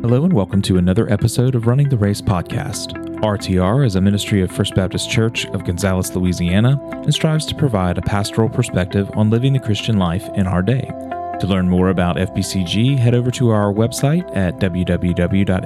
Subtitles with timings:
[0.00, 2.92] Hello, and welcome to another episode of Running the Race podcast.
[3.20, 7.98] RTR is a ministry of First Baptist Church of Gonzales, Louisiana, and strives to provide
[7.98, 10.82] a pastoral perspective on living the Christian life in our day.
[11.40, 15.58] To learn more about FBCG, head over to our website at www.fbcg.net.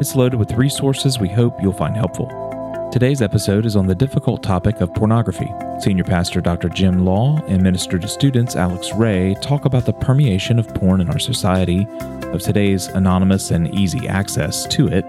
[0.00, 2.47] It's loaded with resources we hope you'll find helpful.
[2.90, 5.52] Today's episode is on the difficult topic of pornography.
[5.78, 6.70] Senior Pastor Dr.
[6.70, 11.10] Jim Law and Minister to Students Alex Ray talk about the permeation of porn in
[11.10, 11.86] our society,
[12.32, 15.04] of today's anonymous and easy access to it,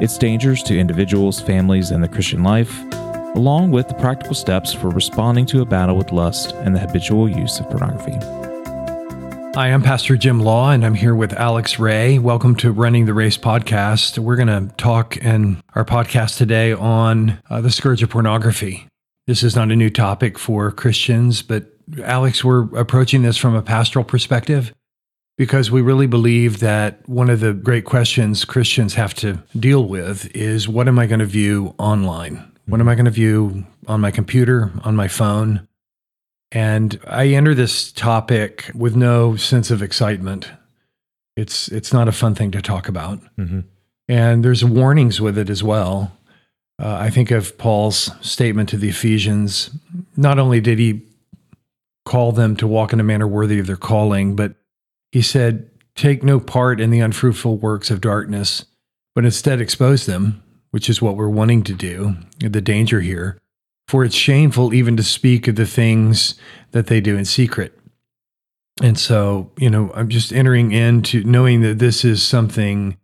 [0.00, 2.72] its dangers to individuals, families, and the Christian life,
[3.34, 7.28] along with the practical steps for responding to a battle with lust and the habitual
[7.28, 8.16] use of pornography.
[9.58, 12.20] Hi, I'm Pastor Jim Law, and I'm here with Alex Ray.
[12.20, 14.16] Welcome to Running the Race podcast.
[14.16, 18.86] We're going to talk in our podcast today on uh, the scourge of pornography.
[19.26, 21.72] This is not a new topic for Christians, but
[22.04, 24.72] Alex, we're approaching this from a pastoral perspective
[25.36, 30.30] because we really believe that one of the great questions Christians have to deal with
[30.36, 32.48] is what am I going to view online?
[32.66, 35.66] What am I going to view on my computer, on my phone?
[36.50, 40.50] And I enter this topic with no sense of excitement.
[41.36, 43.20] It's it's not a fun thing to talk about.
[43.36, 43.60] Mm-hmm.
[44.08, 46.12] And there's warnings with it as well.
[46.80, 49.70] Uh, I think of Paul's statement to the Ephesians.
[50.16, 51.02] Not only did he
[52.04, 54.54] call them to walk in a manner worthy of their calling, but
[55.12, 58.64] he said, Take no part in the unfruitful works of darkness,
[59.14, 63.38] but instead expose them, which is what we're wanting to do, the danger here.
[63.88, 66.34] For it's shameful even to speak of the things
[66.72, 67.76] that they do in secret.
[68.82, 72.96] And so, you know, I'm just entering into knowing that this is something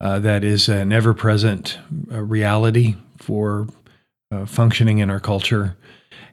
[0.00, 1.78] uh, that is an ever present
[2.10, 3.68] uh, reality for
[4.30, 5.76] uh, functioning in our culture.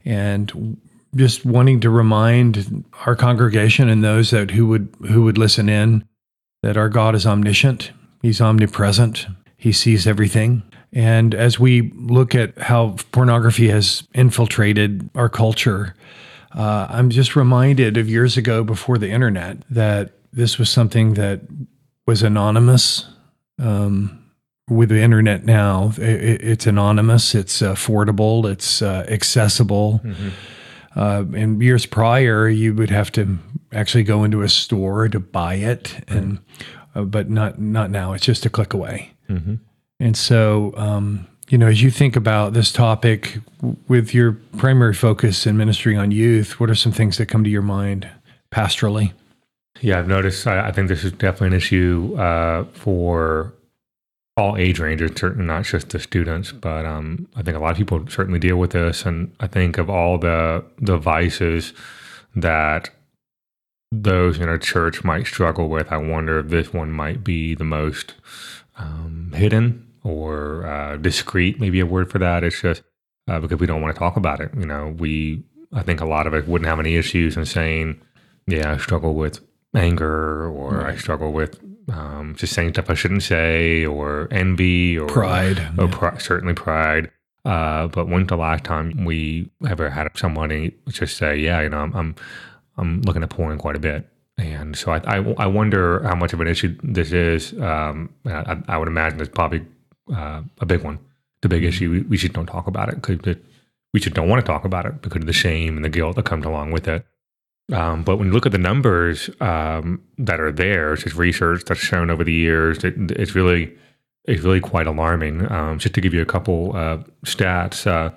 [0.06, 0.78] And
[1.16, 6.06] just wanting to remind our congregation and those that who would who would listen in
[6.61, 10.64] that our God is omniscient, he's omnipresent, he sees everything.
[10.94, 15.95] And as we look at how pornography has infiltrated our culture,
[16.54, 21.42] uh, I'm just reminded of years ago before the internet that this was something that
[22.06, 23.06] was anonymous.
[23.60, 24.23] Um,
[24.70, 30.02] with the internet now, it, it's anonymous, it's affordable, it's uh, accessible.
[30.04, 30.30] Mm-hmm.
[30.95, 33.38] Uh, in years prior, you would have to
[33.72, 36.40] actually go into a store to buy it, and
[36.95, 38.14] uh, but not not now.
[38.14, 39.11] It's just a click away.
[39.30, 39.56] Mm-hmm.
[40.00, 43.40] And so, um, you know, as you think about this topic
[43.88, 47.50] with your primary focus in ministry on youth, what are some things that come to
[47.50, 48.08] your mind
[48.52, 49.14] pastorally?
[49.82, 50.46] Yeah, I've noticed.
[50.46, 53.54] I, I think this is definitely an issue uh, for
[54.36, 57.78] all age ranges, certainly not just the students, but um, I think a lot of
[57.78, 59.06] people certainly deal with this.
[59.06, 61.74] And I think of all the devices
[62.36, 62.92] that
[63.92, 67.64] those in a church might struggle with, I wonder if this one might be the
[67.64, 68.14] most
[68.76, 72.44] um, hidden or uh, discreet, maybe a word for that.
[72.44, 72.82] It's just
[73.28, 74.52] uh, because we don't want to talk about it.
[74.58, 78.00] You know, we, I think a lot of it wouldn't have any issues in saying,
[78.48, 79.42] yeah, I struggle with
[79.76, 80.94] anger or right.
[80.94, 81.60] I struggle with
[81.92, 85.60] um, just saying stuff I shouldn't say or envy or pride.
[85.78, 86.17] Or yeah.
[86.20, 87.12] certainly pride.
[87.44, 91.80] Uh, but when's the last time we ever had somebody just say, yeah, you know,
[91.80, 92.16] I'm, I'm,
[92.78, 94.10] I'm looking at porn quite a bit.
[94.38, 97.54] And so I, I, I, wonder how much of an issue this is.
[97.60, 99.66] Um, I, I, would imagine it's probably
[100.14, 101.00] uh, a big one,
[101.42, 101.70] the big mm-hmm.
[101.70, 101.92] issue.
[101.92, 103.38] We, we, just don't talk about it because
[103.94, 106.16] we just don't want to talk about it because of the shame and the guilt
[106.16, 107.06] that comes along with it.
[107.73, 111.66] Um, but when you look at the numbers um, that are there, it's just research
[111.66, 112.84] that's shown over the years.
[112.84, 113.76] It, it's really
[114.26, 115.50] it's really quite alarming.
[115.52, 118.12] Um, just to give you a couple uh, stats, uh,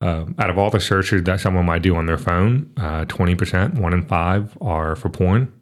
[0.00, 3.34] uh, out of all the searches that someone might do on their phone, uh, twenty
[3.34, 5.52] percent, one in five, are for porn.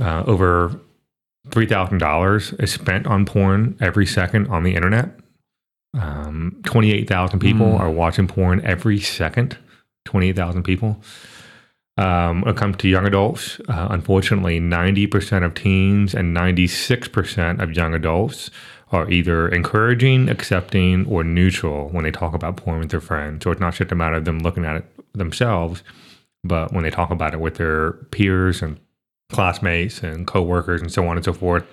[0.00, 0.80] Uh, over
[1.50, 5.18] three thousand dollars is spent on porn every second on the internet.
[5.94, 7.80] Um, Twenty-eight thousand people mm.
[7.80, 9.56] are watching porn every second.
[10.04, 11.00] Twenty-eight thousand people.
[11.96, 17.76] Um, when it comes to young adults, uh, unfortunately, 90% of teens and 96% of
[17.76, 18.50] young adults
[18.90, 23.44] are either encouraging, accepting, or neutral when they talk about porn with their friends.
[23.44, 25.84] So it's not just a matter of them looking at it themselves,
[26.42, 28.80] but when they talk about it with their peers and
[29.34, 31.64] classmates and coworkers and so on and so forth,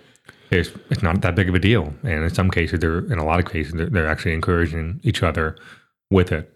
[0.50, 1.94] it's, it's not that big of a deal.
[2.04, 5.24] And in some cases, they're in a lot of cases, they're, they're actually encouraging each
[5.24, 5.56] other
[6.10, 6.54] with it.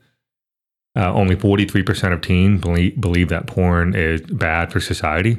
[0.98, 5.38] Uh, only 43% of teens believe, believe that porn is bad for society.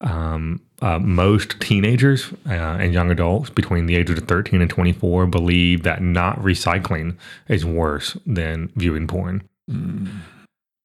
[0.00, 5.26] Um, uh, most teenagers uh, and young adults between the ages of 13 and 24
[5.26, 7.16] believe that not recycling
[7.48, 9.48] is worse than viewing porn.
[9.70, 10.08] Mm.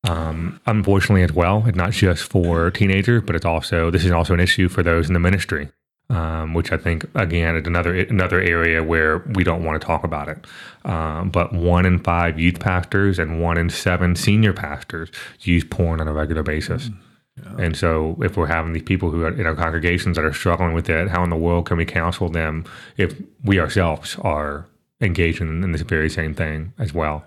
[0.07, 4.33] Um, unfortunately, as well, it's not just for teenagers, but it's also this is also
[4.33, 5.69] an issue for those in the ministry.
[6.09, 10.03] um, which I think again is another another area where we don't want to talk
[10.03, 10.45] about it.
[10.85, 15.11] Um, but one in five youth pastors and one in seven senior pastors
[15.41, 16.89] use porn on a regular basis.
[16.89, 16.97] Mm,
[17.37, 17.65] yeah.
[17.65, 20.73] And so, if we're having these people who are in our congregations that are struggling
[20.73, 22.63] with it, how in the world can we counsel them
[22.95, 23.13] if
[23.43, 24.65] we ourselves are
[25.01, 27.25] engaged in, in this very same thing as well?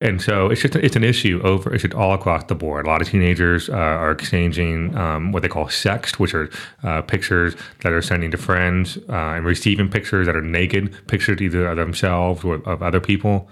[0.00, 2.86] And so it's just it's an issue over it's just all across the board.
[2.86, 6.50] A lot of teenagers uh, are exchanging um, what they call sext, which are
[6.82, 11.40] uh, pictures that are sending to friends uh, and receiving pictures that are naked pictures
[11.40, 13.48] either of themselves or of other people.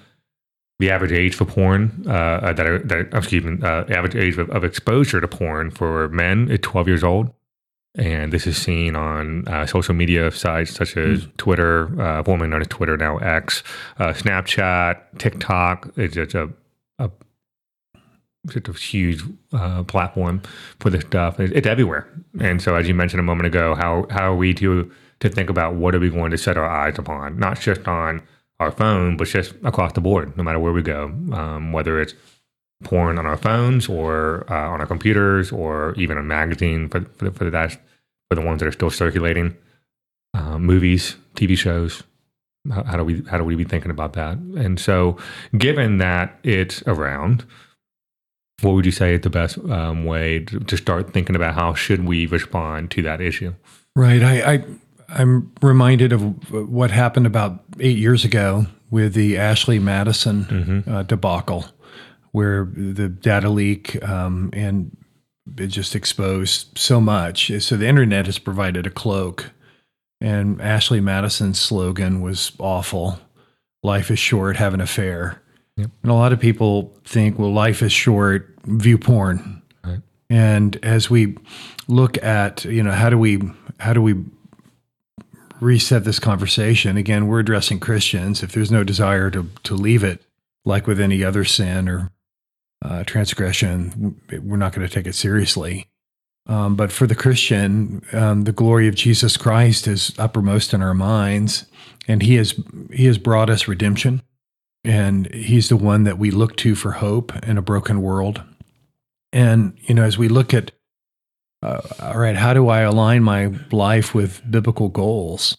[0.79, 4.37] The average age for porn uh, uh, that are that excuse me, uh, average age
[4.37, 7.33] of, of exposure to porn for men is 12 years old
[7.95, 11.37] and this is seen on uh, social media sites such as mm.
[11.37, 13.63] Twitter, uh, formerly known as Twitter, now X,
[13.99, 15.93] uh, Snapchat, TikTok.
[15.97, 16.51] It's just a,
[16.99, 17.11] a
[18.47, 19.23] just a huge
[19.53, 20.43] uh, platform
[20.81, 21.39] for this stuff.
[21.39, 22.09] It's, it's, everywhere.
[22.41, 24.91] And so, as you mentioned a moment ago, how how are we to
[25.21, 28.23] to think about what are we going to set our eyes upon, not just on
[28.59, 32.15] our phone, but just across the board, no matter where we go, um, whether it's
[32.85, 37.25] porn on our phones or uh, on our computers or even a magazine for for
[37.27, 37.79] the, for the,
[38.29, 39.57] for the ones that are still circulating.
[40.35, 42.03] Uh, movies, TV shows.
[42.73, 44.39] How, how, do we how do we be thinking about that?
[44.39, 45.19] And so,
[45.59, 47.45] given that it's around,
[48.63, 51.75] what would you say is the best um, way to, to, start thinking about how
[51.75, 53.55] should we respond to that issue?
[53.97, 54.23] Right.
[54.23, 54.65] I, I
[55.09, 60.91] I'm reminded of what happened about eight years ago with the Ashley Madison mm-hmm.
[60.91, 61.67] uh, debacle
[62.33, 64.97] where the data leak um, and
[65.59, 67.53] it just exposed so much.
[67.63, 69.51] So the internet has provided a cloak.
[70.21, 73.19] And Ashley Madison's slogan was awful
[73.83, 75.43] life is short, have an affair.
[75.77, 75.91] Yep.
[76.03, 79.63] And a lot of people think, well, life is short, view porn.
[79.85, 80.01] Right.
[80.31, 81.37] And as we
[81.89, 83.41] look at, you know, how do we
[83.81, 84.15] how do we
[85.61, 86.97] reset this conversation?
[86.97, 88.43] Again, we're addressing Christians.
[88.43, 90.23] If there's no desire to to leave it,
[90.65, 92.11] like with any other sin or
[92.83, 95.87] uh, transgression, we're not going to take it seriously.
[96.47, 100.95] Um, but for the Christian, um, the glory of Jesus Christ is uppermost in our
[100.95, 101.67] minds,
[102.09, 102.61] and He has
[102.93, 104.23] He has brought us redemption,
[104.83, 108.43] and He's the one that we look to for hope in a broken world.
[109.33, 110.73] And you know, as we look at,
[111.63, 115.57] uh, all right, how do I align my life with biblical goals?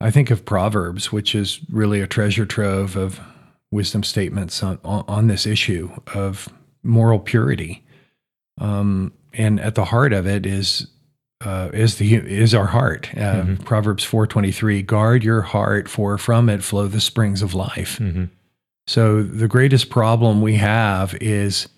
[0.00, 3.20] I think of Proverbs, which is really a treasure trove of
[3.70, 6.48] wisdom statements on, on, on this issue of
[6.82, 7.84] moral purity.
[8.58, 10.86] Um, and at the heart of it is
[11.44, 13.10] uh, is the is our heart.
[13.14, 13.62] Uh, mm-hmm.
[13.64, 17.98] Proverbs four twenty three: Guard your heart, for from it flow the springs of life.
[17.98, 18.24] Mm-hmm.
[18.86, 21.68] So the greatest problem we have is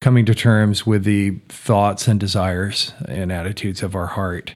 [0.00, 4.54] coming to terms with the thoughts and desires and attitudes of our heart.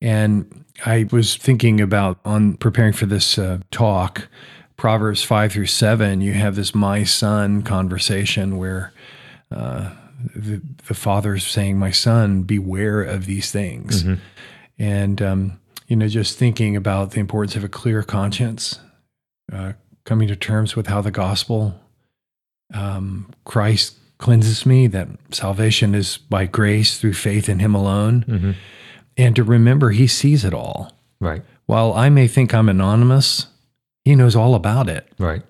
[0.00, 4.28] And I was thinking about on preparing for this uh, talk,
[4.76, 6.20] Proverbs five through seven.
[6.20, 8.92] You have this my son conversation where
[9.52, 9.90] uh,
[10.34, 14.02] the, the father's saying, My son, beware of these things.
[14.02, 14.14] Mm-hmm.
[14.78, 18.80] And, um, you know, just thinking about the importance of a clear conscience,
[19.52, 19.72] uh,
[20.04, 21.74] coming to terms with how the gospel,
[22.74, 28.24] um, Christ cleanses me, that salvation is by grace through faith in Him alone.
[28.28, 28.50] Mm-hmm.
[29.16, 30.92] And to remember He sees it all.
[31.20, 31.42] Right.
[31.66, 33.46] While I may think I'm anonymous,
[34.04, 35.06] He knows all about it.
[35.18, 35.42] Right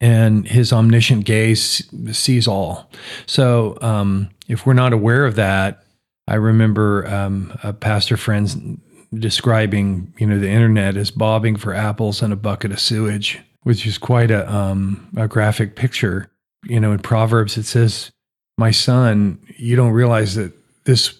[0.00, 2.90] and his omniscient gaze sees all.
[3.26, 5.84] So um, if we're not aware of that,
[6.26, 8.80] I remember um, a pastor friend
[9.12, 13.86] describing, you know, the internet as bobbing for apples in a bucket of sewage, which
[13.86, 16.30] is quite a, um, a graphic picture.
[16.64, 18.12] You know, in Proverbs it says,
[18.58, 20.52] "My son, you don't realize that
[20.84, 21.16] this."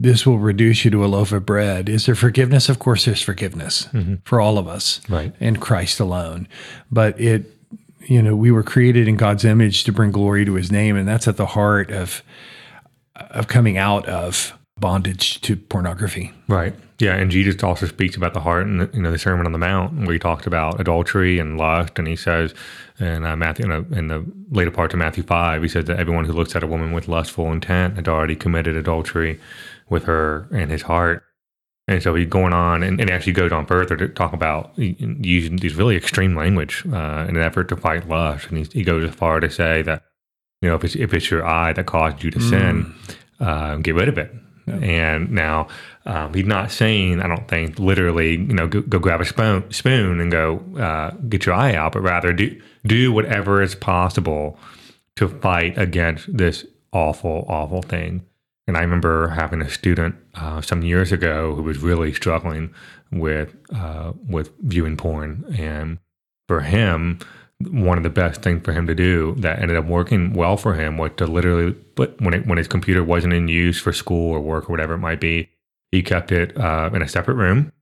[0.00, 1.88] This will reduce you to a loaf of bread.
[1.88, 2.68] Is there forgiveness?
[2.68, 4.16] Of course, there's forgiveness mm-hmm.
[4.24, 5.32] for all of us, right?
[5.38, 6.48] In Christ alone.
[6.90, 7.46] But it
[8.06, 10.96] you know, we were created in God's image to bring glory to his name.
[10.96, 12.22] And that's at the heart of,
[13.16, 16.32] of coming out of bondage to pornography.
[16.48, 16.74] Right.
[16.98, 17.14] Yeah.
[17.16, 19.94] And Jesus also speaks about the heart and, you know, the Sermon on the Mount
[19.98, 21.98] where he talked about adultery and lust.
[21.98, 22.54] And he says
[22.98, 25.98] in uh, Matthew, in, a, in the later part of Matthew 5, he said that
[25.98, 29.40] everyone who looks at a woman with lustful intent had already committed adultery
[29.88, 31.24] with her in his heart.
[31.86, 35.56] And so he's going on and, and, actually goes on further to talk about using
[35.56, 38.48] these really extreme language uh, in an effort to fight lust.
[38.48, 40.02] And he, he, goes as far to say that,
[40.62, 42.48] you know, if it's, if it's your eye that caused you to mm.
[42.48, 42.94] sin,
[43.38, 44.32] uh, get rid of it.
[44.66, 44.76] Yeah.
[44.76, 45.68] And now
[46.06, 49.70] um, he's not saying, I don't think, literally, you know, go, go grab a spoon,
[49.70, 54.58] spoon and go uh, get your eye out, but rather do, do whatever is possible
[55.16, 56.64] to fight against this
[56.94, 58.24] awful, awful thing.
[58.66, 62.72] And I remember having a student uh, some years ago who was really struggling
[63.12, 65.98] with uh, with viewing porn, and
[66.48, 67.18] for him,
[67.58, 70.74] one of the best things for him to do that ended up working well for
[70.74, 74.32] him was to literally, but when it, when his computer wasn't in use for school
[74.32, 75.50] or work or whatever it might be,
[75.92, 77.72] he kept it uh, in a separate room,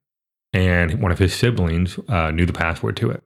[0.53, 3.23] and one of his siblings uh, knew the password to it.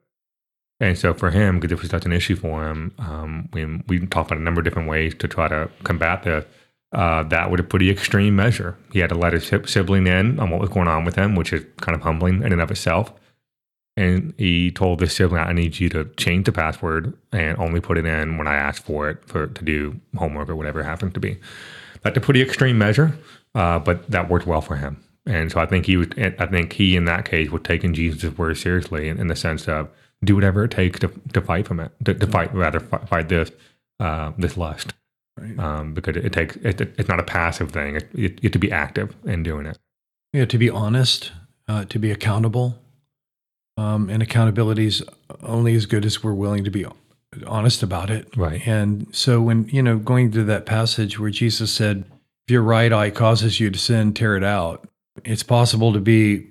[0.79, 4.07] And so for him, because it was such an issue for him, um, we we
[4.07, 6.45] talked about a number of different ways to try to combat this.
[6.93, 8.77] Uh, that was a pretty extreme measure.
[8.93, 11.53] He had to let his sibling in on what was going on with him, which
[11.53, 13.13] is kind of humbling in and of itself.
[13.97, 17.99] And he told the sibling, "I need you to change the password and only put
[17.99, 21.15] it in when I ask for it for to do homework or whatever it happened
[21.15, 21.39] to be."
[22.03, 23.17] That's a pretty extreme measure,
[23.55, 25.03] uh, but that worked well for him.
[25.27, 26.09] And so I think he was.
[26.17, 29.67] I think he, in that case, was taking Jesus' word seriously in, in the sense
[29.67, 29.89] of
[30.23, 33.51] do whatever it takes to, to fight from it, to, to fight rather fight this
[33.99, 34.95] uh, this lust,
[35.37, 35.59] right.
[35.59, 37.97] um, because it, it takes it, it's not a passive thing.
[37.97, 39.79] It, you have to be active in doing it.
[40.33, 41.33] Yeah, to be honest,
[41.69, 42.79] uh, to be accountable,
[43.77, 45.03] um, and accountability is
[45.43, 46.87] only as good as we're willing to be
[47.47, 48.35] honest about it.
[48.37, 48.67] Right.
[48.67, 52.05] And so when you know going to that passage where Jesus said,
[52.47, 54.89] "If your right eye causes you to sin, tear it out."
[55.25, 56.47] It's possible to be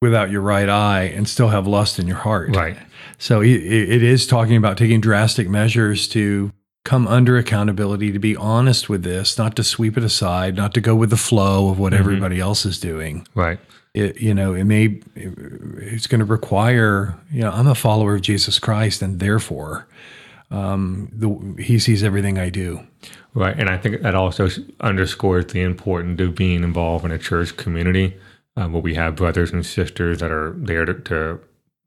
[0.00, 2.56] without your right eye and still have lust in your heart.
[2.56, 2.76] Right.
[3.18, 6.52] So it, it is talking about taking drastic measures to
[6.84, 10.80] come under accountability, to be honest with this, not to sweep it aside, not to
[10.80, 12.00] go with the flow of what mm-hmm.
[12.00, 13.26] everybody else is doing.
[13.34, 13.58] Right.
[13.92, 15.34] It, you know, it may, it,
[15.78, 19.88] it's going to require, you know, I'm a follower of Jesus Christ and therefore
[20.50, 22.86] um, the, he sees everything I do.
[23.34, 23.56] Right.
[23.58, 24.48] And I think that also
[24.80, 28.16] underscores the importance of being involved in a church community
[28.56, 31.40] uh, where we have brothers and sisters that are there to, to,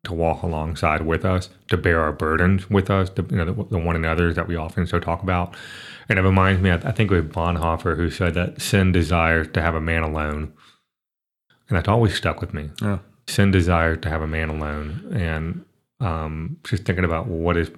[0.04, 3.64] to walk alongside with us, to bear our burdens with us, to, you know, the,
[3.64, 5.56] the one another that we often so talk about.
[6.10, 9.48] And it reminds me, I, I think it was Bonhoeffer who said that sin desires
[9.54, 10.54] to have a man alone.
[11.70, 12.70] And that's always stuck with me.
[12.82, 13.00] Yeah.
[13.28, 15.14] Sin desires to have a man alone.
[15.16, 15.66] And
[16.06, 17.72] um, just thinking about what is,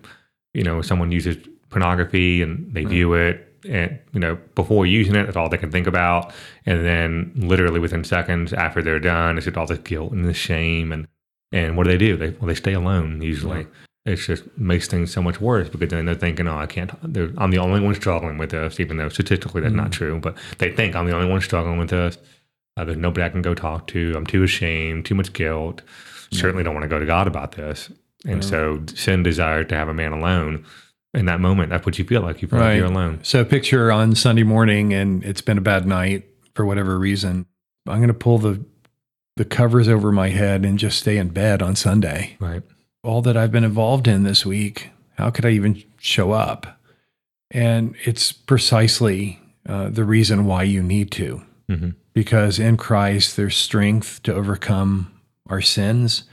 [0.56, 1.38] you know, someone uses
[1.70, 5.72] pornography and they view it and you know before using it that's all they can
[5.72, 6.34] think about
[6.66, 10.34] and then literally within seconds after they're done it's just all the guilt and the
[10.34, 11.08] shame and
[11.52, 13.62] and what do they do they well they stay alone usually
[14.06, 14.14] yeah.
[14.14, 17.52] it just makes things so much worse because then they're thinking oh i can't i'm
[17.52, 20.72] the only one struggling with this even though statistically that's mm not true but they
[20.72, 22.18] think i'm the only one struggling with this
[22.78, 25.82] uh, there's nobody i can go talk to i'm too ashamed too much guilt
[26.32, 27.90] certainly don't want to go to god about this
[28.26, 28.50] and yeah.
[28.50, 30.66] so sin desired to have a man alone
[31.16, 31.70] in that moment.
[31.70, 32.42] That's what you feel like.
[32.42, 32.70] You feel right.
[32.70, 33.20] like you're alone.
[33.24, 37.46] So picture on Sunday morning and it's been a bad night for whatever reason.
[37.88, 38.64] I'm going to pull the
[39.36, 42.38] the covers over my head and just stay in bed on Sunday.
[42.40, 42.64] Right.
[43.04, 46.80] All that I've been involved in this week, how could I even show up?
[47.52, 51.90] And it's precisely uh, the reason why you need to, mm-hmm.
[52.14, 55.12] because in Christ there's strength to overcome
[55.48, 56.24] our sins.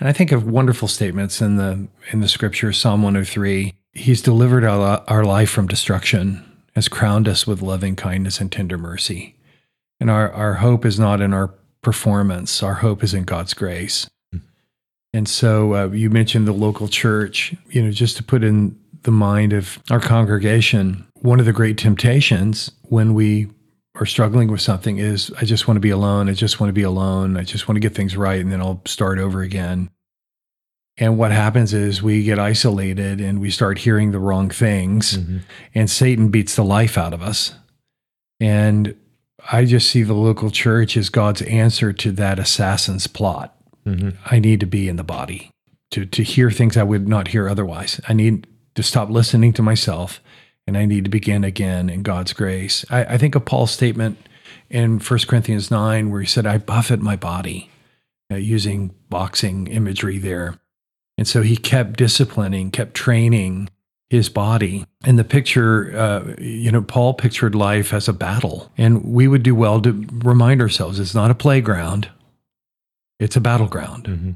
[0.00, 4.64] And I think of wonderful statements in the in the scripture, Psalm 103 He's delivered
[4.64, 9.36] our, our life from destruction, has crowned us with loving kindness and tender mercy.
[10.00, 11.48] And our, our hope is not in our
[11.82, 14.08] performance, our hope is in God's grace.
[15.12, 19.10] And so uh, you mentioned the local church, you know, just to put in the
[19.10, 23.48] mind of our congregation, one of the great temptations when we
[23.96, 26.30] are struggling with something is I just want to be alone.
[26.30, 27.36] I just want to be alone.
[27.36, 29.90] I just want to get things right and then I'll start over again.
[30.98, 35.38] And what happens is we get isolated and we start hearing the wrong things, mm-hmm.
[35.74, 37.54] and Satan beats the life out of us.
[38.40, 38.94] And
[39.50, 43.56] I just see the local church as God's answer to that assassin's plot.
[43.86, 44.10] Mm-hmm.
[44.26, 45.50] I need to be in the body
[45.90, 48.00] to, to hear things I would not hear otherwise.
[48.08, 50.20] I need to stop listening to myself
[50.66, 52.84] and I need to begin again in God's grace.
[52.90, 54.18] I, I think of Paul's statement
[54.70, 57.70] in 1 Corinthians 9 where he said, I buffet my body,
[58.30, 60.58] uh, using boxing imagery there.
[61.18, 63.68] And so he kept disciplining, kept training
[64.12, 64.84] his body.
[65.06, 68.70] And the picture, uh, you know, Paul pictured life as a battle.
[68.76, 72.10] And we would do well to remind ourselves it's not a playground,
[73.18, 74.04] it's a battleground.
[74.04, 74.30] Mm-hmm.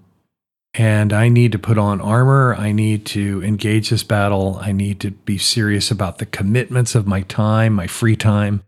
[0.73, 2.55] And I need to put on armor.
[2.55, 4.59] I need to engage this battle.
[4.63, 8.63] I need to be serious about the commitments of my time, my free time.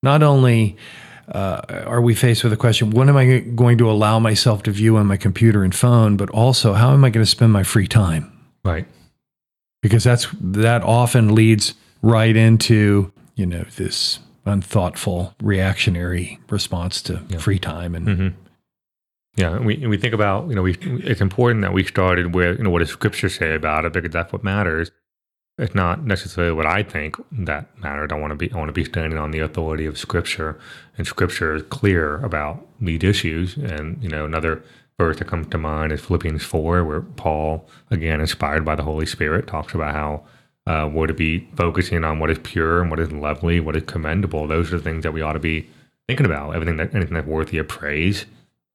[0.00, 0.76] Not only
[1.28, 4.70] uh, are we faced with the question what am I going to allow myself to
[4.70, 7.64] view on my computer and phone, but also how am I going to spend my
[7.64, 8.32] free time?
[8.64, 8.86] Right.
[9.82, 17.38] Because that's that often leads right into, you know, this unthoughtful reactionary response to yeah.
[17.38, 18.28] free time and mm-hmm.
[19.36, 22.64] yeah, we we think about you know we it's important that we started with you
[22.64, 24.90] know what does Scripture say about it because that's what matters.
[25.58, 28.10] it's not necessarily what I think that matters.
[28.10, 30.58] I want to be I want to be standing on the authority of Scripture,
[30.98, 33.56] and Scripture is clear about these issues.
[33.56, 34.64] And you know, another
[35.02, 39.06] verse that comes to mind is Philippians four, where Paul, again inspired by the Holy
[39.06, 40.22] Spirit, talks about how
[40.66, 43.82] uh, we're to be focusing on what is pure and what is lovely, what is
[43.82, 44.46] commendable.
[44.46, 45.68] Those are the things that we ought to be
[46.06, 46.54] thinking about.
[46.54, 48.26] Everything that anything that's worthy of praise.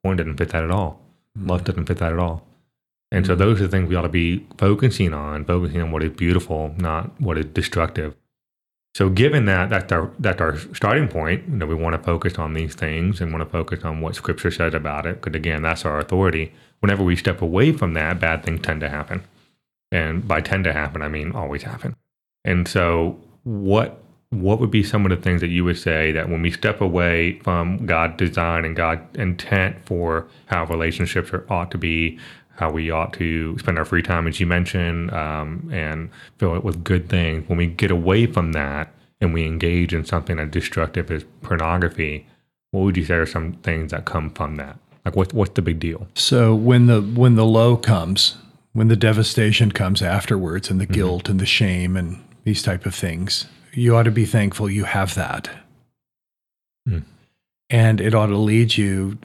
[0.04, 1.00] Porn doesn't fit that at all.
[1.36, 2.46] Love doesn't fit that at all.
[3.10, 6.04] And so those are the things we ought to be focusing on, focusing on what
[6.04, 8.16] is beautiful, not what is destructive.
[8.96, 12.40] So given that that's our that's our starting point, you know, we want to focus
[12.40, 15.62] on these things and want to focus on what scripture says about it, because again,
[15.62, 16.52] that's our authority.
[16.80, 19.24] Whenever we step away from that, bad things tend to happen.
[19.92, 21.96] And by tend to happen, I mean always happen.
[22.44, 26.28] And so what what would be some of the things that you would say that
[26.28, 31.72] when we step away from God's design and God's intent for how relationships are, ought
[31.72, 32.20] to be,
[32.58, 36.10] how we ought to spend our free time, as you mentioned, um, and
[36.40, 37.48] fill it with good things.
[37.48, 42.26] When we get away from that and we engage in something as destructive as pornography,
[42.72, 44.78] what would you say are some things that come from that?
[45.06, 46.08] Like, what, what's the big deal?
[46.16, 48.38] So when the when the low comes,
[48.74, 52.94] when the devastation comes afterwards, and the guilt and the shame and these type of
[52.96, 55.50] things, you ought to be thankful you have that,
[56.90, 57.04] Mm.
[57.70, 59.18] and it ought to lead you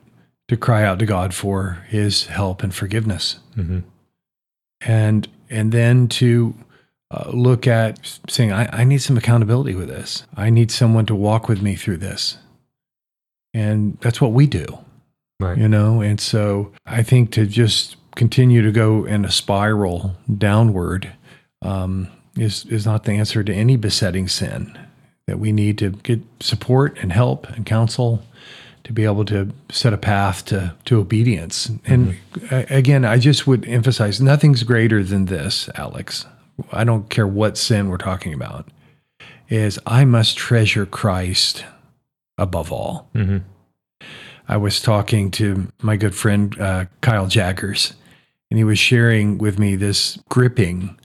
[0.52, 3.38] to cry out to God for His help and forgiveness.
[3.56, 3.80] Mm-hmm.
[4.82, 6.54] and and then to
[7.10, 11.14] uh, look at saying I, I need some accountability with this i need someone to
[11.14, 12.38] walk with me through this
[13.52, 14.64] and that's what we do
[15.40, 15.58] Right.
[15.58, 21.12] you know and so i think to just continue to go in a spiral downward
[21.60, 24.78] um, is is not the answer to any besetting sin
[25.26, 28.22] that we need to get support and help and counsel
[28.84, 31.70] to be able to set a path to to obedience.
[31.84, 32.16] And
[32.50, 36.26] a- again, I just would emphasize nothing's greater than this, Alex.
[36.70, 38.68] I don't care what sin we're talking about.
[39.48, 41.64] Is I must treasure Christ
[42.38, 43.08] above all.
[43.14, 43.38] Mm-hmm.
[44.48, 47.94] I was talking to my good friend uh, Kyle Jaggers,
[48.50, 50.98] and he was sharing with me this gripping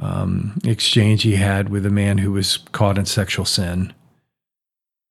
[0.00, 3.92] um, exchange he had with a man who was caught in sexual sin.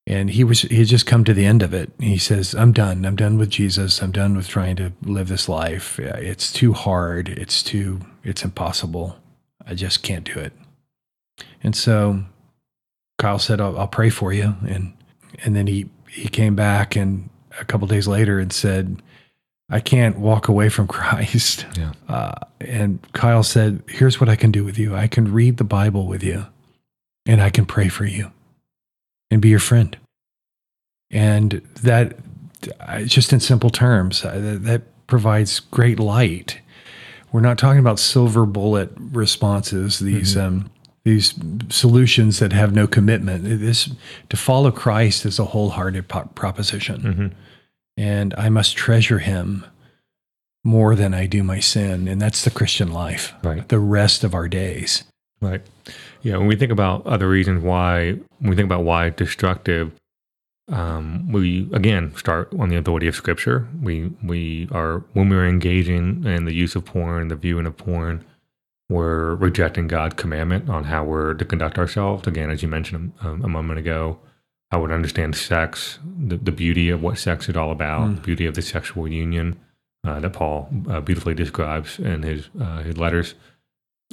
[0.08, 1.92] And he was he had just come to the end of it.
[2.00, 3.06] He says, "I'm done.
[3.06, 4.02] I'm done with Jesus.
[4.02, 6.00] I'm done with trying to live this life.
[6.00, 7.30] It's too hard.
[7.30, 9.18] It's too it's impossible.
[9.66, 10.54] I just can't do it."
[11.64, 12.24] And so
[13.18, 14.94] Kyle said, "I'll, I'll pray for you." And
[15.44, 19.02] and then he he came back and a couple days later and said,
[19.70, 21.94] "I can't walk away from Christ." Yeah.
[22.08, 24.96] Uh, and Kyle said, "Here's what I can do with you.
[24.96, 26.46] I can read the Bible with you,
[27.26, 28.32] and I can pray for you,
[29.32, 29.98] and be your friend."
[31.12, 32.18] And that,
[33.06, 36.60] just in simple terms, that, that provides great light.
[37.32, 40.00] We're not talking about silver bullet responses.
[40.00, 40.70] These um,
[41.04, 41.36] these
[41.70, 43.44] solutions that have no commitment.
[43.44, 43.90] This
[44.30, 47.28] to follow Christ is a wholehearted po- proposition, Mm-hmm.
[47.98, 49.66] and I must treasure Him
[50.64, 53.34] more than I do my sin, and that's the Christian life.
[53.44, 53.68] Right.
[53.70, 55.04] The rest of our days.
[55.42, 55.62] Right.
[56.26, 56.38] Yeah.
[56.38, 59.92] When we think about other reasons why, when we think about why destructive,
[60.72, 63.68] um, we again start on the authority of Scripture.
[63.80, 68.26] We we are when we're engaging in the use of porn, the viewing of porn,
[68.90, 72.26] we're rejecting God's commandment on how we're to conduct ourselves.
[72.26, 74.18] Again, as you mentioned um, a moment ago,
[74.72, 78.48] I would understand sex, the, the beauty of what sex is all about, the beauty
[78.48, 79.60] of the sexual union
[80.06, 83.36] uh, that Paul uh, beautifully describes in his uh, his letters.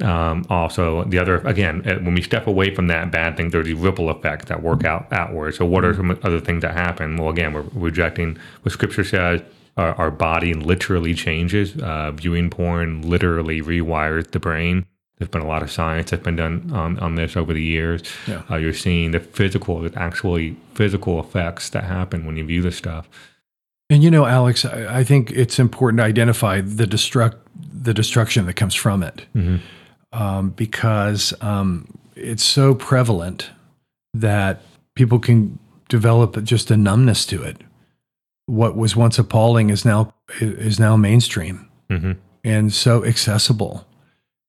[0.01, 3.67] Um, also, the other again, uh, when we step away from that bad thing, there's
[3.67, 5.53] the ripple effects that work out outward.
[5.53, 7.17] So, what are some other things that happen?
[7.17, 9.41] Well, again, we're rejecting what Scripture says.
[9.77, 11.75] Our, our body literally changes.
[11.77, 14.85] Uh, viewing porn literally rewires the brain.
[15.17, 18.03] There's been a lot of science that's been done on, on this over the years.
[18.27, 18.43] Yeah.
[18.49, 22.75] Uh, you're seeing the physical, the actually physical effects that happen when you view this
[22.75, 23.07] stuff.
[23.89, 28.45] And you know, Alex, I, I think it's important to identify the destruct the destruction
[28.45, 29.25] that comes from it,
[30.13, 33.49] um, because um, it's so prevalent
[34.13, 34.61] that
[34.95, 37.57] people can develop just a numbness to it.
[38.45, 43.87] What was once appalling is now is now mainstream hmm and so accessible.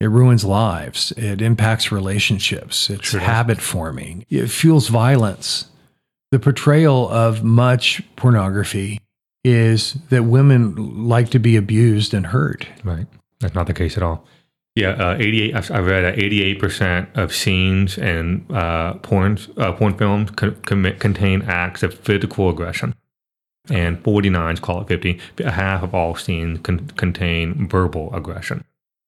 [0.00, 1.12] It ruins lives.
[1.12, 2.90] It impacts relationships.
[2.90, 4.26] It's Sure habit forming.
[4.28, 5.66] It fuels violence.
[6.32, 9.00] The portrayal of much pornography
[9.44, 12.66] is that women like to be abused and hurt.
[12.82, 13.06] Right.
[13.38, 14.26] That's not the case at all.
[14.74, 15.54] Yeah, uh, 88.
[15.54, 20.98] I've- I read that 88 percent of scenes in uh, porn uh, porn films commit,
[20.98, 22.94] contain acts of physical aggression,
[23.70, 25.20] and 49 call it 50.
[25.44, 28.64] Half of all scenes con- contain verbal aggression,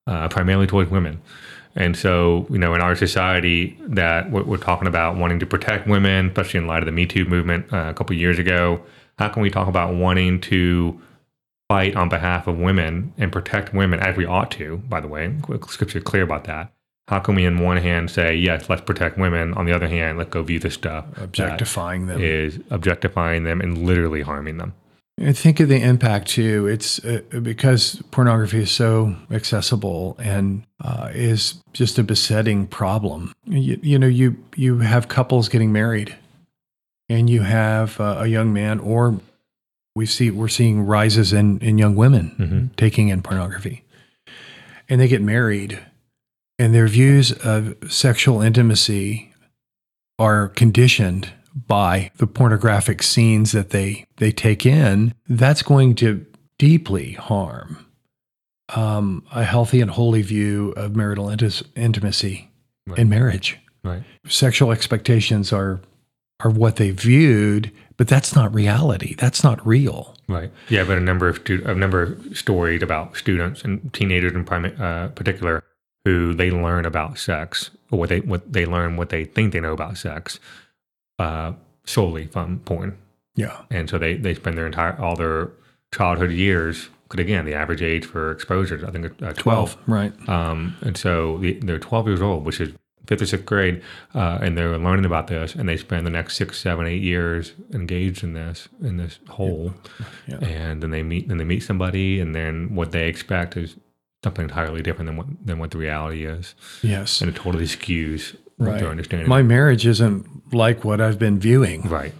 [0.06, 1.20] uh, primarily towards women.
[1.74, 5.86] And so, you know, in our society, that we're, we're talking about wanting to protect
[5.88, 8.80] women, especially in light of the Me Too movement uh, a couple years ago.
[9.18, 10.98] How can we talk about wanting to
[11.68, 14.78] fight on behalf of women and protect women as we ought to?
[14.88, 15.34] By the way,
[15.68, 16.72] scripture clear about that.
[17.08, 19.54] How can we, on one hand, say yes, let's protect women?
[19.54, 23.86] On the other hand, let's go view this stuff objectifying them is objectifying them and
[23.86, 24.74] literally harming them.
[25.18, 26.66] I think of the impact too.
[26.66, 33.32] It's uh, because pornography is so accessible and uh, is just a besetting problem.
[33.46, 36.14] You, you, know, you you have couples getting married,
[37.08, 39.20] and you have uh, a young man, or
[39.96, 42.66] we see we're seeing rises in in young women mm-hmm.
[42.76, 43.82] taking in pornography,
[44.88, 45.80] and they get married,
[46.58, 49.32] and their views of sexual intimacy
[50.18, 51.30] are conditioned
[51.66, 56.26] by the pornographic scenes that they they take in, that's going to
[56.58, 57.86] deeply harm
[58.74, 61.28] um, a healthy and holy view of marital
[61.74, 62.50] intimacy
[62.86, 62.98] right.
[62.98, 63.58] in marriage.
[63.82, 64.02] Right.
[64.28, 65.80] Sexual expectations are
[66.40, 69.14] are what they viewed, but that's not reality.
[69.14, 70.14] That's not real.
[70.28, 70.50] Right.
[70.68, 74.46] Yeah, but a number of stu- a number of stories about students and teenagers in
[74.48, 75.64] uh, particular
[76.04, 79.60] who they learn about sex or what they what they learn what they think they
[79.60, 80.38] know about sex
[81.18, 81.52] uh,
[81.84, 82.98] solely from porn.
[83.34, 83.62] Yeah.
[83.70, 85.50] And so they, they spend their entire, all their
[85.94, 89.34] childhood years, because again, the average age for exposure, I think uh, 12.
[89.34, 89.76] 12.
[89.86, 90.28] Right.
[90.28, 92.74] Um, and so the, they're 12 years old, which is
[93.06, 93.82] fifth or sixth grade,
[94.14, 97.52] uh, and they're learning about this, and they spend the next six, seven, eight years
[97.72, 99.74] engaged in this, in this hole.
[100.26, 100.38] Yeah.
[100.40, 100.48] Yeah.
[100.48, 103.76] And then they meet, then they meet somebody, and then what they expect is
[104.24, 106.54] something entirely different than what, than what the reality is.
[106.82, 107.20] Yes.
[107.20, 108.80] And it totally skews right.
[108.80, 109.28] their understanding.
[109.28, 111.82] My marriage isn't like what I've been viewing.
[111.82, 112.14] Right.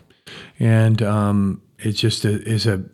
[0.59, 2.85] And um, it just is a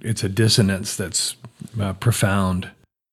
[0.00, 1.36] it's a dissonance that's
[1.80, 2.70] uh, profound.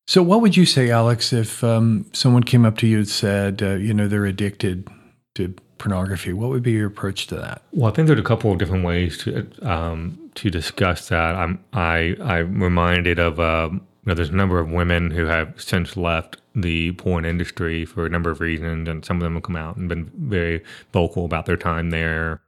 [0.09, 3.61] So, what would you say, Alex, if um, someone came up to you and said,
[3.61, 4.87] uh, you know, they're addicted
[5.35, 6.33] to pornography?
[6.33, 7.61] What would be your approach to that?
[7.73, 11.35] Well, I think there's a couple of different ways to um, to discuss that.
[11.35, 15.53] I'm I I'm reminded of uh, you know, there's a number of women who have
[15.61, 19.43] since left the porn industry for a number of reasons, and some of them have
[19.43, 22.41] come out and been very vocal about their time there.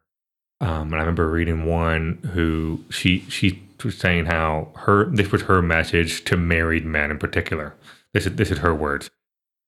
[0.62, 5.62] Um, and I remember reading one who she she saying how her this was her
[5.62, 7.74] message to married men in particular.
[8.14, 9.10] This is this is her words.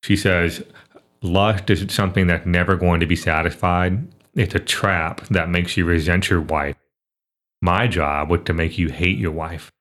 [0.03, 0.63] She says,
[1.21, 4.07] "Lust is something that's never going to be satisfied.
[4.35, 6.75] It's a trap that makes you resent your wife.
[7.61, 9.71] My job was to make you hate your wife."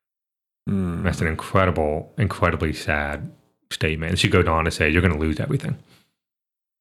[0.68, 1.02] Mm.
[1.02, 3.32] That's an incredible, incredibly sad
[3.70, 4.10] statement.
[4.10, 5.78] And she goes on to say, You're going to lose everything.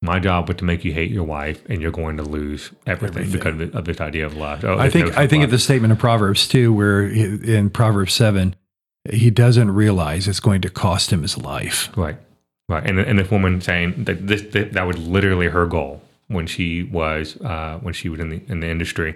[0.03, 3.23] My job was to make you hate your wife, and you're going to lose everything,
[3.23, 3.31] everything.
[3.31, 4.63] because of this idea of lust.
[4.63, 8.55] Oh, I think I think of the statement of Proverbs too, where in Proverbs seven,
[9.09, 11.95] he doesn't realize it's going to cost him his life.
[11.95, 12.17] Right,
[12.67, 12.83] right.
[12.83, 16.83] And and this woman saying that this, this that was literally her goal when she
[16.83, 19.15] was uh, when she was in the in the industry.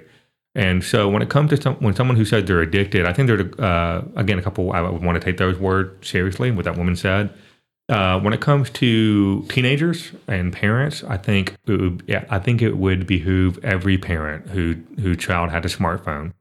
[0.54, 3.28] And so when it comes to some, when someone who says they're addicted, I think
[3.28, 6.52] there's uh, again a couple I would want to take those words seriously.
[6.52, 7.34] What that woman said,
[7.88, 12.62] uh, when it comes to teenagers and parents, I think it would, yeah, I think
[12.62, 16.34] it would behoove every parent who whose child had a smartphone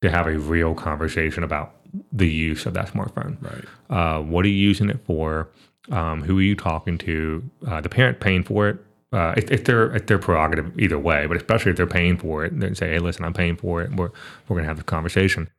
[0.00, 1.74] to have a real conversation about
[2.12, 3.36] the use of that smartphone.
[3.42, 3.64] Right.
[3.90, 5.48] Uh, what are you using it for?
[5.90, 7.50] Um, who are you talking to?
[7.66, 8.78] Uh, the parent paying for it.
[9.12, 12.44] Uh, if, if, they're if they're prerogative either way, but especially if they're paying for
[12.44, 13.90] it, they say, "Hey, listen, I'm paying for it.
[13.90, 14.10] We're
[14.48, 15.50] we're going to have the conversation."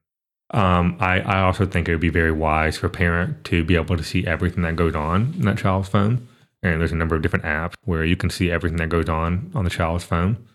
[0.54, 3.76] Um, I, I also think it would be very wise for a parent to be
[3.76, 6.28] able to see everything that goes on in that child's phone.
[6.62, 9.52] And there's a number of different apps where you can see everything that goes on
[9.56, 10.46] on the child's phone.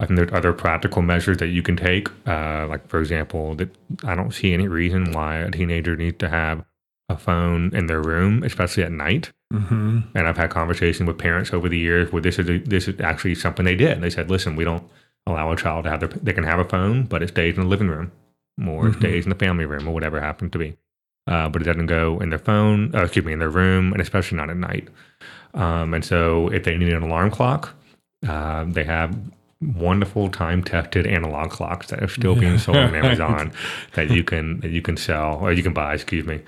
[0.00, 2.08] I think there's other practical measures that you can take.
[2.26, 3.68] Uh, like, for example, that
[4.04, 6.64] I don't see any reason why a teenager needs to have
[7.08, 9.32] a phone in their room, especially at night.
[9.52, 10.00] Mm-hmm.
[10.14, 13.00] And I've had conversations with parents over the years where this is a, this is
[13.00, 14.00] actually something they did.
[14.00, 14.88] They said, "Listen, we don't
[15.26, 17.62] allow a child to have their they can have a phone, but it stays in
[17.62, 18.10] the living room
[18.56, 19.00] more mm-hmm.
[19.00, 20.76] stays in the family room or whatever happened to be.
[21.26, 24.02] Uh, but it doesn't go in their phone, uh, excuse me, in their room, and
[24.02, 24.88] especially not at night.
[25.54, 27.74] Um, and so if they need an alarm clock,
[28.26, 29.16] uh, they have
[29.60, 33.52] wonderful time tested analog clocks that are still being sold on Amazon
[33.94, 36.40] that you can that you can sell or you can buy, excuse me.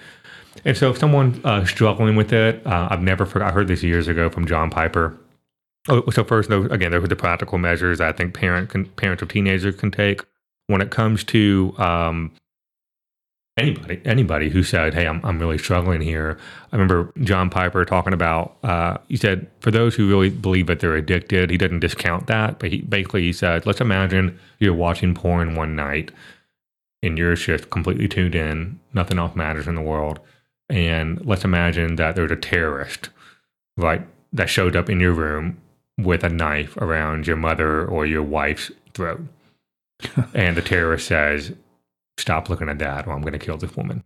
[0.64, 3.82] And so if someone uh, struggling with it, uh, I've never forgot, I heard this
[3.82, 5.16] years ago from John Piper.
[5.88, 9.28] Oh, so first, again, there are the practical measures I think parent can, parents of
[9.28, 10.22] teenagers can take
[10.66, 12.32] when it comes to um,
[13.56, 16.38] anybody anybody who said, "Hey, I'm I'm really struggling here."
[16.72, 18.56] I remember John Piper talking about.
[18.62, 22.58] Uh, he said, for those who really believe that they're addicted, he didn't discount that,
[22.58, 26.10] but he basically he said, let's imagine you're watching porn one night,
[27.02, 30.20] and you're just completely tuned in, nothing else matters in the world,
[30.68, 33.10] and let's imagine that there's a terrorist
[33.76, 35.58] right that showed up in your room
[35.98, 39.20] with a knife around your mother or your wife's throat.
[40.34, 41.52] and the terrorist says,
[42.16, 44.04] Stop looking at that, or I'm going to kill this woman.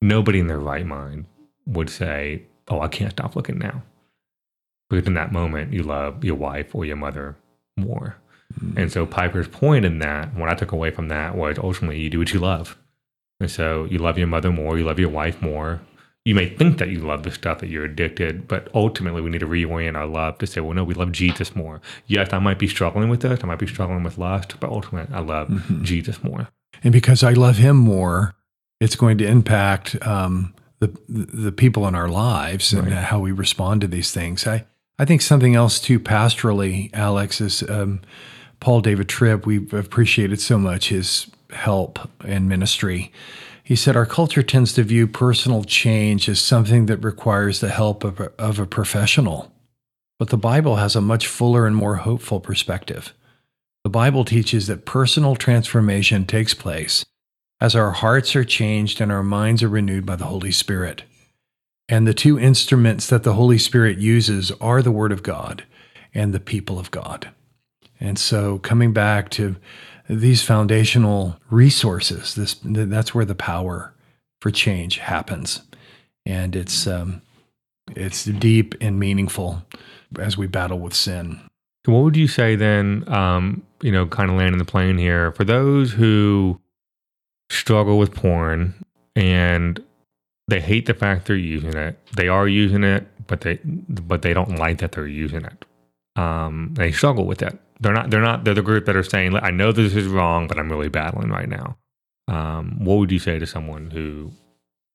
[0.00, 1.26] Nobody in their right mind
[1.66, 3.82] would say, Oh, I can't stop looking now.
[4.88, 7.36] Because in that moment, you love your wife or your mother
[7.76, 8.16] more.
[8.54, 8.78] Mm-hmm.
[8.78, 12.10] And so Piper's point in that, what I took away from that was ultimately you
[12.10, 12.76] do what you love.
[13.40, 15.80] And so you love your mother more, you love your wife more.
[16.26, 19.38] You may think that you love the stuff that you're addicted, but ultimately we need
[19.38, 21.80] to reorient our love to say, well, no, we love Jesus more.
[22.08, 25.14] Yes, I might be struggling with this, I might be struggling with lust, but ultimately
[25.14, 25.84] I love mm-hmm.
[25.84, 26.48] Jesus more.
[26.82, 28.34] And because I love him more,
[28.80, 33.04] it's going to impact um, the the people in our lives and right.
[33.04, 34.48] how we respond to these things.
[34.48, 34.66] I
[34.98, 38.00] I think something else too pastorally, Alex, is um,
[38.58, 39.46] Paul David Tripp.
[39.46, 43.12] We've appreciated so much his help and ministry.
[43.66, 48.04] He said our culture tends to view personal change as something that requires the help
[48.04, 49.52] of a, of a professional,
[50.20, 53.12] but the Bible has a much fuller and more hopeful perspective.
[53.82, 57.04] The Bible teaches that personal transformation takes place
[57.60, 61.02] as our hearts are changed and our minds are renewed by the Holy Spirit.
[61.88, 65.64] And the two instruments that the Holy Spirit uses are the Word of God
[66.14, 67.30] and the people of God.
[67.98, 69.56] And so, coming back to
[70.08, 73.94] these foundational resources, this that's where the power
[74.40, 75.62] for change happens,
[76.24, 77.22] and it's um,
[77.94, 79.62] it's deep and meaningful
[80.18, 81.40] as we battle with sin.
[81.84, 83.04] What would you say then?
[83.12, 86.60] Um, you know, kind of landing the plane here for those who
[87.50, 88.74] struggle with porn
[89.14, 89.82] and
[90.48, 91.98] they hate the fact they're using it.
[92.14, 95.64] They are using it, but they but they don't like that they're using it.
[96.16, 97.58] Um, they struggle with it.
[97.80, 98.10] They're not.
[98.10, 98.44] They're not.
[98.44, 101.30] They're the group that are saying, "I know this is wrong, but I'm really battling
[101.30, 101.76] right now."
[102.28, 104.32] Um, what would you say to someone who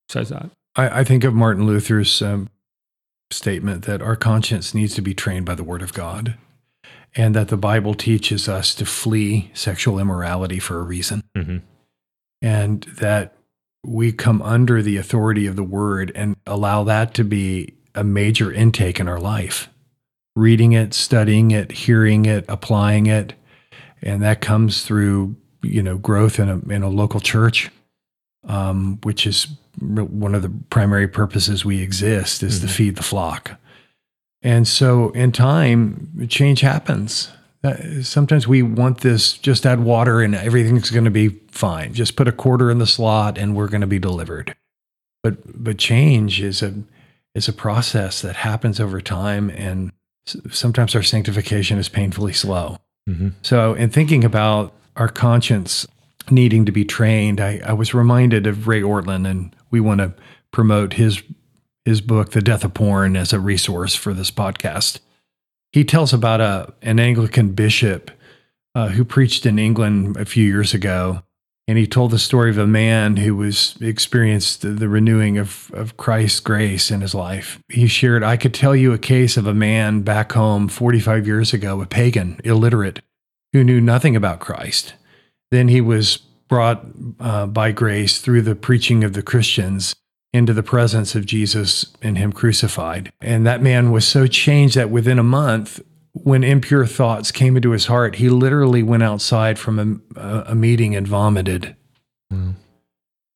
[0.09, 0.49] says that?
[0.75, 2.49] I, I think of Martin Luther's um,
[3.29, 6.37] statement that our conscience needs to be trained by the Word of God,
[7.15, 11.57] and that the Bible teaches us to flee sexual immorality for a reason, mm-hmm.
[12.41, 13.35] and that
[13.85, 18.51] we come under the authority of the Word and allow that to be a major
[18.51, 19.69] intake in our life
[20.35, 23.33] reading it, studying it, hearing it, applying it,
[24.01, 27.69] and that comes through you know growth in a in a local church,
[28.47, 29.47] um, which is
[29.79, 32.67] one of the primary purposes we exist is mm-hmm.
[32.67, 33.59] to feed the flock.
[34.43, 37.31] And so, in time, change happens.
[38.01, 41.93] Sometimes we want this just add water and everything's going to be fine.
[41.93, 44.55] Just put a quarter in the slot and we're going to be delivered.
[45.21, 46.73] But but change is a
[47.35, 49.91] is a process that happens over time and
[50.25, 52.77] sometimes our sanctification is painfully slow.
[53.10, 53.29] Mm-hmm.
[53.41, 55.88] So, in thinking about our conscience
[56.29, 60.13] needing to be trained, I, I was reminded of Ray Ortlund, and we want to
[60.51, 61.23] promote his
[61.84, 64.99] his book, The Death of Porn, as a resource for this podcast.
[65.71, 68.12] He tells about a an Anglican bishop
[68.75, 71.23] uh, who preached in England a few years ago,
[71.67, 75.97] and he told the story of a man who was experienced the renewing of, of
[75.97, 77.60] Christ's grace in his life.
[77.69, 81.54] He shared, I could tell you a case of a man back home 45 years
[81.54, 83.02] ago, a pagan, illiterate,
[83.54, 84.95] who knew nothing about Christ.
[85.52, 86.86] Then he was brought
[87.19, 89.95] uh, by grace through the preaching of the Christians
[90.34, 93.12] into the presence of Jesus and him crucified.
[93.21, 95.82] And that man was so changed that within a month,
[96.13, 100.95] when impure thoughts came into his heart, he literally went outside from a, a meeting
[100.95, 101.76] and vomited.
[102.32, 102.56] Mm.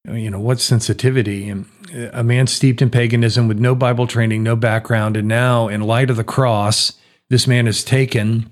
[0.07, 1.49] You know, what sensitivity?
[1.49, 1.65] And
[2.13, 5.17] a man steeped in paganism with no Bible training, no background.
[5.17, 6.93] And now, in light of the cross,
[7.29, 8.51] this man is taken,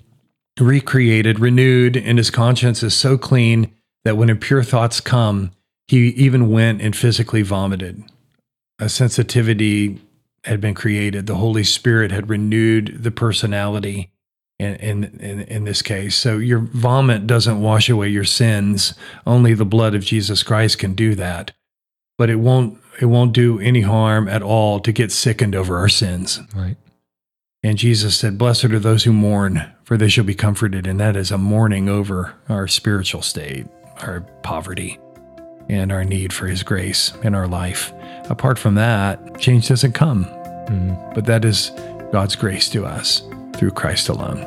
[0.58, 3.72] recreated, renewed, and his conscience is so clean
[4.04, 5.52] that when impure thoughts come,
[5.86, 8.02] he even went and physically vomited.
[8.80, 10.00] A sensitivity
[10.44, 11.26] had been created.
[11.26, 14.10] The Holy Spirit had renewed the personality
[14.58, 16.14] in, in, in, in this case.
[16.16, 18.94] So your vomit doesn't wash away your sins.
[19.26, 21.52] Only the blood of Jesus Christ can do that.
[22.16, 25.88] But it won't it won't do any harm at all to get sickened over our
[25.88, 26.40] sins.
[26.54, 26.76] Right.
[27.60, 30.86] And Jesus said, Blessed are those who mourn, for they shall be comforted.
[30.86, 35.00] And that is a mourning over our spiritual state, our poverty,
[35.68, 37.92] and our need for his grace in our life.
[38.30, 40.26] Apart from that, change doesn't come.
[40.26, 41.14] Mm-hmm.
[41.14, 41.72] But that is
[42.12, 43.22] God's grace to us
[43.54, 44.44] through Christ alone.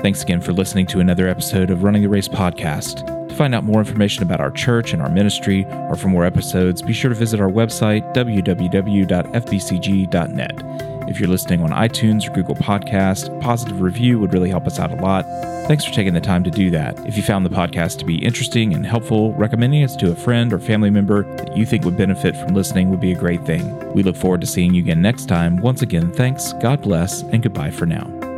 [0.00, 3.28] Thanks again for listening to another episode of Running the Race podcast.
[3.28, 6.82] To find out more information about our church and our ministry, or for more episodes,
[6.82, 8.52] be sure to visit our website, www.fbcg.net.
[11.08, 14.90] If you're listening on iTunes or Google Podcast, positive review would really help us out
[14.90, 15.24] a lot.
[15.66, 16.98] Thanks for taking the time to do that.
[17.06, 20.52] If you found the podcast to be interesting and helpful, recommending us to a friend
[20.52, 23.92] or family member that you think would benefit from listening would be a great thing.
[23.92, 25.58] We look forward to seeing you again next time.
[25.58, 28.31] Once again, thanks, God bless, and goodbye for now.